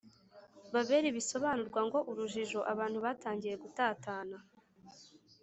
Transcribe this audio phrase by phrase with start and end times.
[0.73, 4.37] Babeli bisobanurwa ngo urujijo Abantu batangiye gutatana